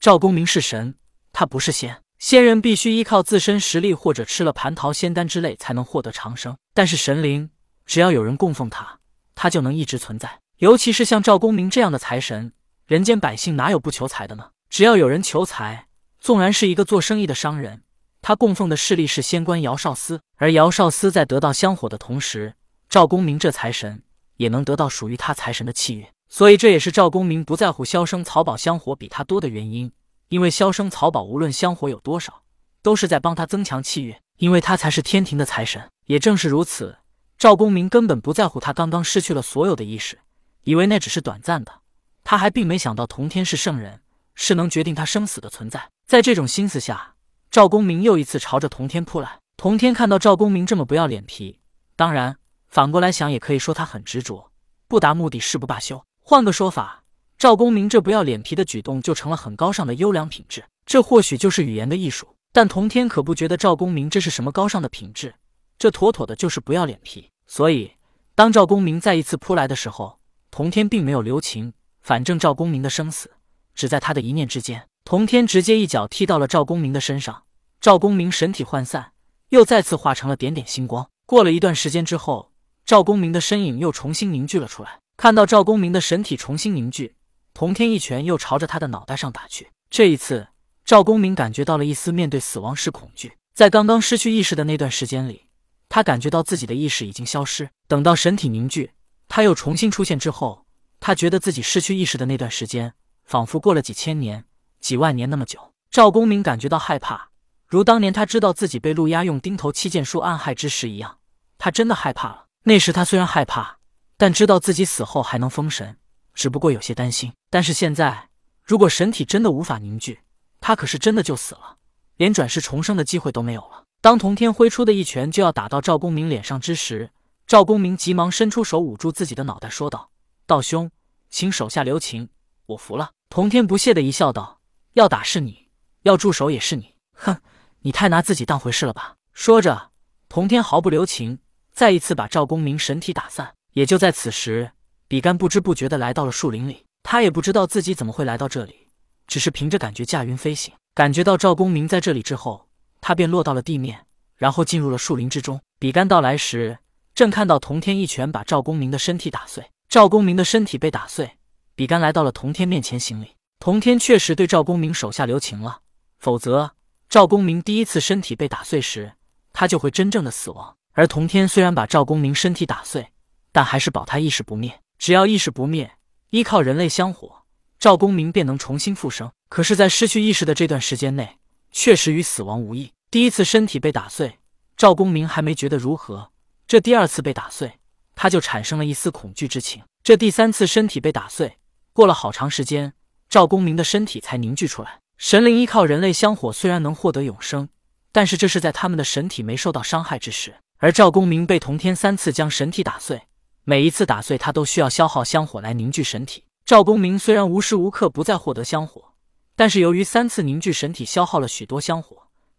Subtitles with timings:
[0.00, 0.94] 赵公明是神，
[1.30, 2.02] 他不是仙。
[2.18, 7.50] 仙人必须依靠自身实力或者吃了蟠桃仙丹之类才能获得长生，但是神灵
[7.84, 9.00] 只要有人供奉他，
[9.34, 10.40] 他就能一直存在。
[10.56, 12.54] 尤其是像赵公明这样的财神，
[12.86, 14.48] 人间百姓哪有不求财的呢？
[14.70, 15.86] 只要有人求财，
[16.18, 17.82] 纵然是一个做生意的商人，
[18.22, 22.54] 他供奉的势力是仙官姚少司，而姚少司在得到香火的同时，
[22.88, 24.02] 赵公明这财神
[24.38, 26.06] 也能得到属于他财神的气运。
[26.30, 29.92] 所以这也是赵公明不在乎萧生草宝香火比他多的原因。
[30.28, 32.42] 因为萧生草宝无论香火有多少，
[32.82, 35.90] 都是在帮他增强气运，因为他才是天庭的财神。
[36.06, 36.98] 也正是如此，
[37.36, 40.20] 赵公明根本不在乎他刚刚失去了所有的意识，
[40.62, 41.80] 以为那只是短暂的。
[42.22, 44.00] 他还并没想到童天是圣人，
[44.36, 45.90] 是能决定他生死的存在。
[46.06, 47.14] 在这种心思下，
[47.50, 49.40] 赵公明又一次朝着童天扑来。
[49.56, 51.58] 童天看到赵公明这么不要脸皮，
[51.96, 52.36] 当然
[52.68, 54.52] 反过来想，也可以说他很执着，
[54.86, 56.04] 不达目的誓不罢休。
[56.30, 57.02] 换个说法。
[57.38, 60.62] 赵公明这不要脸皮的举动，就成了很高尚的优良品质。
[60.86, 65.34] 这或许就是语言的艺术，但童天可不觉得赵公明这是什么高尚的品质，
[65.76, 67.28] 这妥妥的就是不要脸皮。
[67.48, 67.94] 所以，
[68.36, 70.20] 当赵公明再一次扑来的时候，
[70.52, 71.72] 童天并没有留情。
[72.00, 73.32] 反正赵公明的生死
[73.74, 74.86] 只在他的一念之间。
[75.04, 77.42] 童天直接一脚踢到了赵公明的身上，
[77.80, 79.10] 赵公明神体涣散，
[79.48, 81.10] 又再次化成了点点星光。
[81.26, 82.52] 过了一段时间之后，
[82.86, 85.00] 赵公明的身影又重新凝聚了出来。
[85.20, 87.14] 看到赵公明的神体重新凝聚。
[87.52, 89.70] 童天一拳又朝着他的脑袋上打去。
[89.90, 90.48] 这一次，
[90.82, 93.36] 赵公明感觉到了一丝面对死亡时恐惧。
[93.54, 95.44] 在刚刚失去意识的那段时间里，
[95.90, 97.68] 他感觉到自己的意识已经消失。
[97.86, 98.92] 等到神体凝聚，
[99.28, 100.64] 他又重新出现之后，
[101.00, 102.94] 他觉得自己失去意识的那段时间，
[103.26, 104.46] 仿佛过了几千年、
[104.80, 105.74] 几万年那么久。
[105.90, 107.28] 赵公明感觉到害怕，
[107.66, 111.18] 如当年他知道自己被陆压用钉头七剑术暗害之时一样，
[111.58, 112.46] 他真的害怕了。
[112.62, 113.79] 那时他虽然害怕，
[114.20, 115.96] 但知道自己死后还能封神。
[116.34, 118.28] 只不过有些担心，但是现在，
[118.62, 120.20] 如果神体真的无法凝聚，
[120.60, 121.78] 他可是真的就死了，
[122.18, 123.84] 连转世重生的机会都没有了。
[124.02, 127.10] 当童天挥出的一拳就要打到赵公明脸上之时，
[127.46, 130.10] 赵公明急忙伸出手捂住自己的脑袋，说道
[130.46, 130.90] ：“道兄，
[131.30, 132.28] 请手下留情，
[132.66, 134.60] 我服了。”童天不屑的一笑，道
[134.92, 135.68] ：“要打是你，
[136.02, 136.94] 要住手也是你。
[137.14, 137.40] 哼，
[137.78, 139.92] 你太拿自己当回事了吧？”说着，
[140.28, 141.38] 童天毫不留情，
[141.72, 143.54] 再一次把赵公明神体打散。
[143.72, 144.72] 也就在此时。
[145.08, 148.86] 比干不知不觉的来到了树林里，他也不知道自己怎么会来到这里，
[149.26, 150.72] 只是凭着感觉驾云飞行。
[150.94, 152.68] 感觉到赵公明在这里之后，
[153.00, 155.60] 他便落到了地面，然后进入了树林之中。
[155.80, 156.78] 比干到来时，
[157.12, 161.38] 正看到童天一拳把赵公明的身体打碎，赵公明的身体被打碎。
[161.74, 165.80] 比干来到了童天面前行礼，童天确实对赵公明手下留情了，
[166.18, 166.72] 否则
[167.08, 169.14] 赵公明第一次身体被打碎时，
[169.52, 170.76] 他就会真正的死亡。
[170.92, 173.08] 而童天虽然把赵公明身体打碎，
[173.52, 174.80] 但还是保他意识不灭。
[174.98, 175.92] 只要意识不灭，
[176.30, 177.42] 依靠人类香火，
[177.78, 179.32] 赵公明便能重新复生。
[179.48, 181.38] 可是，在失去意识的这段时间内，
[181.72, 182.92] 确实与死亡无异。
[183.10, 184.38] 第一次身体被打碎，
[184.76, 186.30] 赵公明还没觉得如何；
[186.68, 187.78] 这第二次被打碎，
[188.14, 189.82] 他就产生了一丝恐惧之情。
[190.04, 191.58] 这第三次身体被打碎，
[191.92, 192.92] 过了好长时间，
[193.28, 195.00] 赵公明的身体才凝聚出来。
[195.18, 197.68] 神灵依靠人类香火，虽然能获得永生，
[198.12, 200.54] 但是这是在他们的神体没受到伤害之时。
[200.78, 203.22] 而赵公明被同天三次将神体打碎。
[203.70, 206.42] 每一次打碎，他都需要消耗香火来凝聚神体。
[206.64, 209.12] 赵公明虽然无时无刻不在获得香火，
[209.54, 212.16] 但是由于三次凝聚神体消耗了许多香火，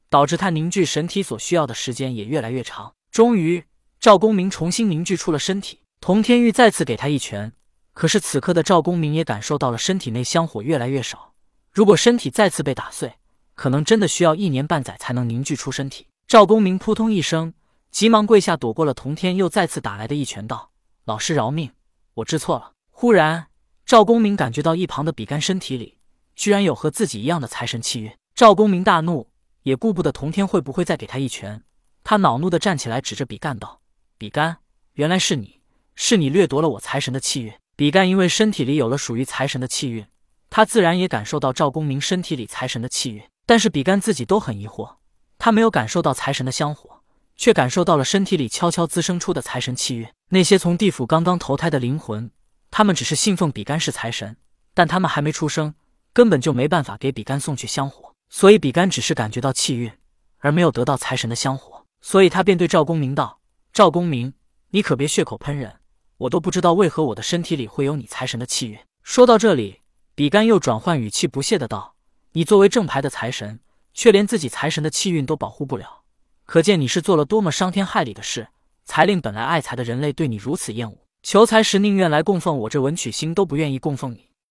[0.09, 2.93] 导致他凝聚神体所需要的时间也越来越长。
[3.11, 3.65] 终于，
[3.99, 5.79] 赵公明重新凝聚出了身体。
[5.99, 7.51] 童天玉再次给他一拳，
[7.91, 11.33] 可是此刻的赵公明也感受到了身体内香火越来越少。
[11.73, 13.15] 如果身体再次被打碎，
[13.55, 16.07] 可能真的需要一年半载才能凝聚出身体。
[16.25, 17.53] 赵公明扑通一声，
[17.91, 20.70] 急忙跪下，躲过了童天又再次打来的一拳，道。
[21.05, 21.71] 老师饶命，
[22.13, 22.73] 我知错了。
[22.91, 23.47] 忽然，
[23.87, 25.97] 赵公明感觉到一旁的比干身体里
[26.35, 28.15] 居然有和自己一样的财神气运。
[28.35, 29.27] 赵公明大怒，
[29.63, 31.63] 也顾不得童天会不会再给他一拳，
[32.03, 33.81] 他恼怒的站起来，指着比干道
[34.19, 34.57] ：“比干，
[34.93, 35.61] 原来是你，
[35.95, 40.05] 是你掠夺了我财神的气运。”比干因为身体里有了属于财神的气运，
[40.51, 43.23] 他自然也感受到赵公明身体里财神的气运。
[43.47, 44.97] 但是比干自己都很疑惑，
[45.39, 47.01] 他没有感受到财神的香火。
[47.41, 50.07] 却感受到了身体里悄悄滋生出的财神气运。
[50.33, 52.31] 那些从地府刚刚投胎的灵魂，
[52.69, 54.37] 他们只是信奉比干是财神，
[54.73, 55.75] 但他们还没出生，
[56.13, 58.15] 根本就没办法给比干送去香火。
[58.29, 59.91] 所以比干只是感觉到气运，
[60.37, 61.85] 而没有得到财神的香火。
[61.99, 63.41] 所以他便对赵公明道
[63.73, 64.33] ：“赵公明，
[64.69, 65.81] 你可别血口喷人，
[66.15, 69.81] 我都不知道为何我的身体里会有你财神的气运。”说到这里，
[70.15, 71.95] 比干又转换语气，不屑的道
[72.31, 73.59] ：“你作为正牌的财神，
[73.93, 76.03] 却连自己财神的气运都保护不了。”
[76.47, 78.47] 可见你是做了多么伤天害理的事，
[78.91, 80.97] 才令本来爱财的人类对你如此厌恶。
[81.23, 84.30] 求财时宁愿来供奉我这文曲星，都不愿意供奉你。